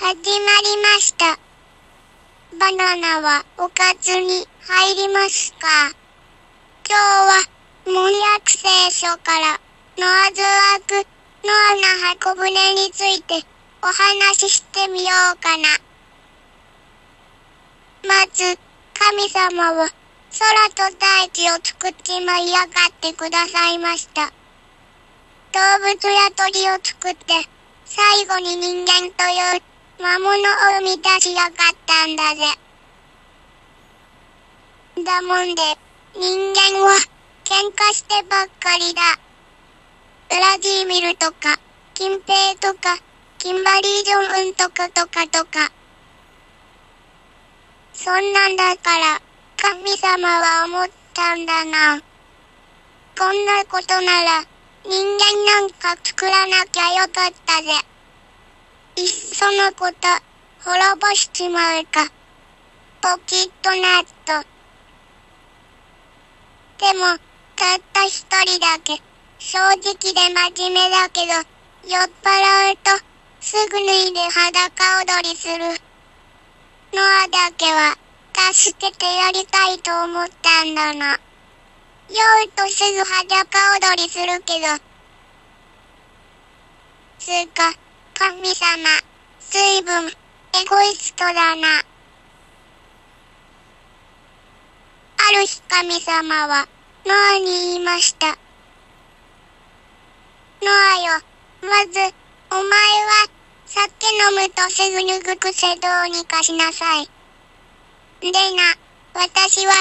[0.00, 0.24] 始まり
[0.80, 1.38] ました。
[2.58, 5.68] バナナはおかずに入りますか？
[6.88, 7.44] 今日は、
[7.84, 9.60] 門約聖書から
[9.98, 11.06] ノアズワーク、
[11.44, 13.44] ノアの箱舟について
[13.82, 15.68] お話ししてみようかな。
[18.08, 18.58] まず、
[18.94, 19.90] 神様は
[20.74, 22.68] 空と大地を作って舞い上がっ
[23.02, 24.32] てくださいました。
[25.52, 27.46] 動物や鳥を作って、
[27.84, 29.62] 最後に人間という
[30.00, 30.32] 魔物を
[30.78, 31.52] 生み出しやがっ
[31.84, 32.40] たんだぜ。
[35.04, 35.62] だもんで、
[36.14, 36.96] 人間は
[37.44, 39.02] 喧嘩してばっかりだ。
[40.30, 41.60] ウラジーミルとか、
[41.92, 42.96] 金平とか、
[43.36, 45.70] キンバリー・ジョンウンとかとかとか。
[47.92, 49.20] そんなんだから、
[49.58, 52.00] 神様は思ったんだな。
[53.18, 54.44] こんなことなら、
[54.82, 57.68] 人間なんか作らなきゃよかったぜ。
[59.00, 60.08] いっそのこと、
[60.62, 62.04] 滅ぼしちまうか。
[63.00, 64.46] ポキッとなっと。
[66.84, 67.16] でも、
[67.56, 69.00] たった一人だけ、
[69.38, 71.32] 正直で真面目だけど、
[71.88, 72.90] 酔っ払うと、
[73.40, 75.64] すぐ脱いで裸踊りする。
[76.92, 77.96] ノアだけは、
[78.52, 81.18] 助けてやりたいと思ったんだな。
[82.10, 84.66] 酔うとすぐ裸踊りするけど。
[87.18, 87.72] つうか、
[88.20, 89.00] 神様、
[89.40, 90.10] 随分、エ
[90.68, 91.68] ゴイストだな。
[95.16, 96.68] ある日神様は、
[97.06, 98.26] ノアに言いました。
[98.26, 98.36] ノ
[100.70, 101.22] アよ、
[101.62, 102.14] まず、
[102.50, 103.30] お前は、
[103.64, 107.08] 酒飲むとすぐ脱ぐ癖どうにかしなさい。
[108.20, 108.76] でな、
[109.14, 109.72] 私は、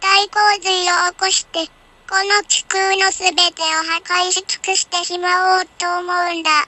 [0.00, 1.68] 大洪水を起こして、
[2.10, 6.66] この地空のすべてを破壊し尽くしてしまおうと思うんだ。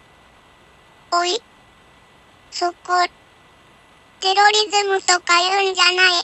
[1.11, 1.41] おい。
[2.51, 2.75] そこ、
[4.21, 6.23] テロリズムとか言うんじゃない。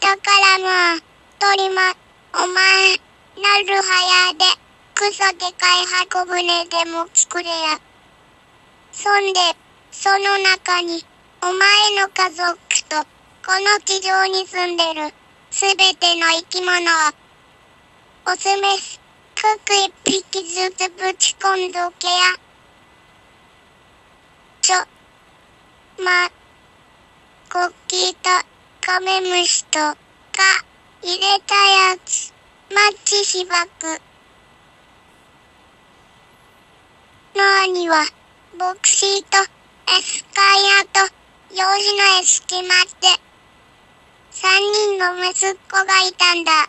[0.00, 1.02] だからもう、
[1.38, 1.96] 鳥間、
[2.34, 3.00] お前、
[3.36, 4.44] なるはやで、
[4.94, 7.80] クソでかい箱舟でも作れや。
[8.92, 9.40] そんで、
[9.92, 11.06] その中に、
[11.40, 11.54] お前
[12.02, 12.96] の家族と、
[13.46, 15.14] この地上に住んでる、
[15.50, 16.74] すべての生き物を、
[18.30, 19.00] オスメス、
[19.34, 22.48] クク一匹ずつぶち込んどけや。
[24.60, 24.84] ちょ、
[26.00, 26.30] ま、
[27.50, 28.30] コッキーと、
[28.80, 29.96] カメムシと、か、
[31.02, 32.32] 入れたやつ、
[32.72, 34.00] マッチしばく。
[37.34, 38.04] ノアには、
[38.56, 39.38] ボクシーと、
[39.92, 41.12] エスカイアと、
[41.50, 43.20] 用紙のエスキマって、
[44.30, 46.68] 三人の息子がいたんだ。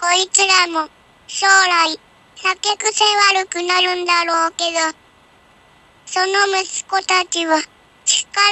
[0.00, 0.88] こいつらも、
[1.26, 1.98] 将来、
[2.36, 4.78] 酒癖悪くなるんだろうけど、
[6.06, 7.60] その息子たちは、
[8.08, 8.42] 力を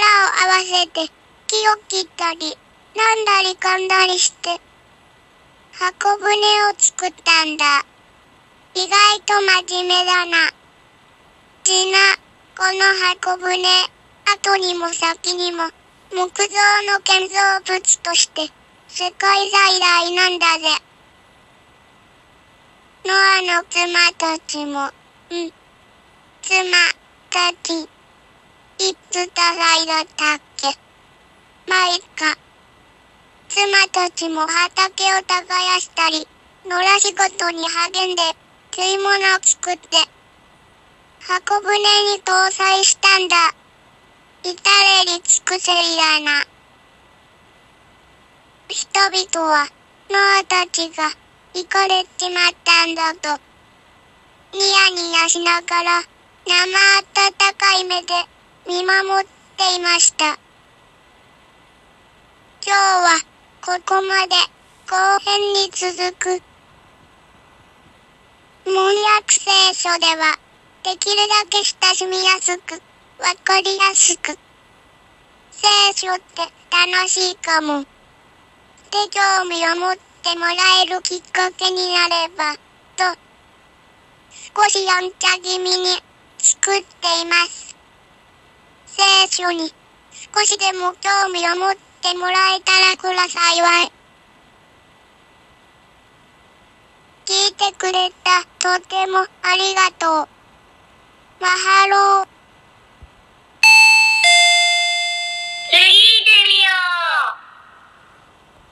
[0.44, 1.10] 合わせて、
[1.46, 2.58] 木を切ったり、
[2.94, 4.60] なんだりかんだりして、
[5.72, 7.64] 箱舟を作ったんだ。
[8.74, 9.32] 意外と
[9.66, 10.52] 真面目だな。
[11.64, 11.98] ちな、
[12.54, 13.56] この箱舟、
[14.26, 15.70] 後にも先にも、
[16.12, 17.34] 木造の建造
[17.64, 18.50] 物として
[18.88, 20.68] 世界在来なんだぜ。
[23.06, 24.90] ノアの妻たちも、
[25.30, 25.52] うん。
[26.42, 26.62] 妻
[27.30, 27.88] たち、
[28.78, 30.66] いつ多彩だったっけ？
[31.66, 32.36] まあ、いっか。
[33.48, 36.28] 妻たちも畑を耕したり、
[36.66, 38.22] 野良仕事に励んで、
[38.74, 39.96] 食い物を作って、
[41.20, 41.78] 箱舟
[42.14, 43.36] に搭載したんだ。
[44.42, 46.44] 至れり尽くせりだな。
[48.68, 49.68] 人々は、
[50.10, 51.10] ノアたちが、
[51.54, 53.40] 行かれちまったんだと、
[54.52, 56.02] ニヤニヤしながら、
[56.46, 56.54] 生
[57.30, 58.35] 温かい目で、
[58.66, 60.24] 見守っていました。
[60.24, 60.36] 今
[62.66, 63.20] 日は、
[63.64, 64.34] ここまで、
[64.90, 66.42] 後編に続く。
[68.66, 70.36] 門約聖書では、
[70.82, 72.82] できるだけ親しみやすく、
[73.20, 74.36] わかりやすく。
[75.52, 76.42] 聖書って
[76.72, 77.82] 楽しいかも。
[77.82, 77.86] で
[79.12, 82.54] 興味を持ってもらえるきっかけになれば、
[82.96, 83.16] と、
[84.56, 86.02] 少しやんちゃ気味に
[86.38, 87.65] 作っています。
[88.96, 89.74] 聖書に
[90.10, 93.92] 少しでも興味を持ってもらえたらくら幸い。
[97.26, 100.28] 聞いてくれたとてもありがとう。
[101.42, 102.35] マハロー。